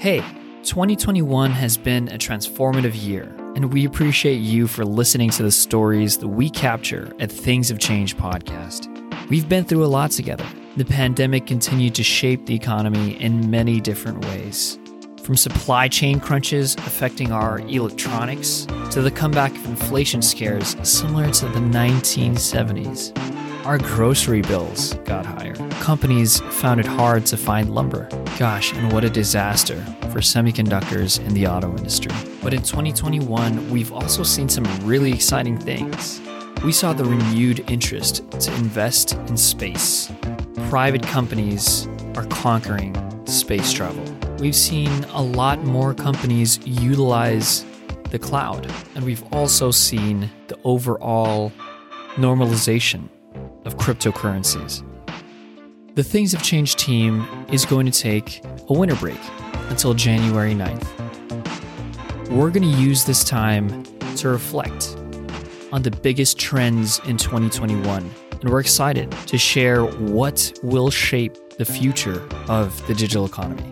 Hey, 0.00 0.20
2021 0.62 1.50
has 1.50 1.76
been 1.76 2.08
a 2.08 2.16
transformative 2.16 2.94
year, 2.94 3.24
and 3.54 3.70
we 3.70 3.84
appreciate 3.84 4.38
you 4.38 4.66
for 4.66 4.82
listening 4.82 5.28
to 5.28 5.42
the 5.42 5.50
stories 5.50 6.16
that 6.16 6.28
we 6.28 6.48
capture 6.48 7.12
at 7.20 7.30
Things 7.30 7.68
Have 7.68 7.80
Changed 7.80 8.16
podcast. 8.16 8.88
We've 9.28 9.46
been 9.46 9.66
through 9.66 9.84
a 9.84 9.92
lot 9.92 10.10
together. 10.10 10.46
The 10.78 10.86
pandemic 10.86 11.46
continued 11.46 11.94
to 11.96 12.02
shape 12.02 12.46
the 12.46 12.54
economy 12.54 13.20
in 13.22 13.50
many 13.50 13.78
different 13.78 14.24
ways. 14.24 14.78
From 15.22 15.36
supply 15.36 15.86
chain 15.86 16.18
crunches 16.18 16.76
affecting 16.76 17.30
our 17.30 17.58
electronics 17.68 18.66
to 18.92 19.02
the 19.02 19.10
comeback 19.10 19.52
of 19.52 19.66
inflation 19.66 20.22
scares 20.22 20.76
similar 20.82 21.30
to 21.30 21.44
the 21.48 21.60
1970s. 21.60 23.14
Our 23.66 23.76
grocery 23.76 24.40
bills 24.40 24.94
got 25.04 25.26
higher. 25.26 25.56
Companies 25.82 26.40
found 26.40 26.80
it 26.80 26.86
hard 26.86 27.26
to 27.26 27.36
find 27.36 27.74
lumber. 27.74 28.08
Gosh, 28.40 28.72
and 28.72 28.90
what 28.90 29.04
a 29.04 29.10
disaster 29.10 29.84
for 30.12 30.20
semiconductors 30.20 31.22
in 31.26 31.34
the 31.34 31.46
auto 31.46 31.68
industry. 31.76 32.10
But 32.42 32.54
in 32.54 32.62
2021, 32.62 33.70
we've 33.70 33.92
also 33.92 34.22
seen 34.22 34.48
some 34.48 34.64
really 34.82 35.12
exciting 35.12 35.58
things. 35.58 36.22
We 36.64 36.72
saw 36.72 36.94
the 36.94 37.04
renewed 37.04 37.70
interest 37.70 38.30
to 38.30 38.54
invest 38.54 39.12
in 39.12 39.36
space. 39.36 40.10
Private 40.70 41.02
companies 41.02 41.86
are 42.16 42.24
conquering 42.28 42.96
space 43.26 43.74
travel. 43.74 44.02
We've 44.38 44.56
seen 44.56 45.04
a 45.12 45.22
lot 45.22 45.62
more 45.64 45.92
companies 45.92 46.66
utilize 46.66 47.66
the 48.08 48.18
cloud, 48.18 48.72
and 48.94 49.04
we've 49.04 49.22
also 49.34 49.70
seen 49.70 50.30
the 50.48 50.58
overall 50.64 51.52
normalization 52.16 53.10
of 53.66 53.76
cryptocurrencies. 53.76 54.82
The 56.00 56.04
Things 56.04 56.32
Have 56.32 56.42
Changed 56.42 56.78
team 56.78 57.28
is 57.52 57.66
going 57.66 57.84
to 57.84 57.92
take 57.92 58.42
a 58.70 58.72
winter 58.72 58.96
break 58.96 59.20
until 59.68 59.92
January 59.92 60.54
9th. 60.54 62.30
We're 62.30 62.48
going 62.48 62.62
to 62.62 62.80
use 62.80 63.04
this 63.04 63.22
time 63.22 63.84
to 64.16 64.30
reflect 64.30 64.96
on 65.72 65.82
the 65.82 65.90
biggest 65.90 66.38
trends 66.38 67.00
in 67.00 67.18
2021, 67.18 68.10
and 68.30 68.48
we're 68.48 68.60
excited 68.60 69.12
to 69.26 69.36
share 69.36 69.84
what 69.84 70.58
will 70.62 70.90
shape 70.90 71.36
the 71.58 71.66
future 71.66 72.26
of 72.48 72.74
the 72.86 72.94
digital 72.94 73.26
economy. 73.26 73.70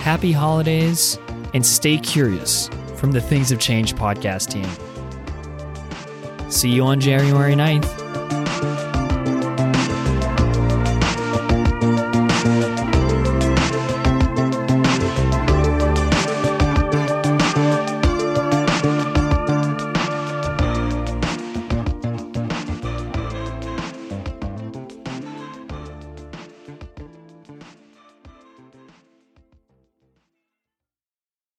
Happy 0.00 0.32
holidays 0.32 1.16
and 1.54 1.64
stay 1.64 1.96
curious 1.98 2.68
from 2.96 3.12
the 3.12 3.20
Things 3.20 3.50
Have 3.50 3.60
Changed 3.60 3.94
podcast 3.94 4.50
team. 4.50 4.68
See 6.50 6.70
you 6.70 6.82
on 6.82 7.00
January 7.00 7.54
9th. 7.54 7.99